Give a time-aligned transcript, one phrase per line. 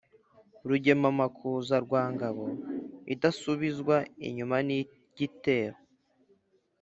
[0.67, 2.45] rugema amakuza rwa Ngabo
[3.13, 3.95] idasubizwa
[4.27, 5.77] inyuma n'igitero